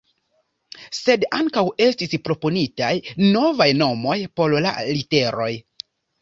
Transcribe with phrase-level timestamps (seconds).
[0.99, 2.89] Sed ankaŭ estis proponitaj
[3.37, 5.53] novaj nomoj por la literoj.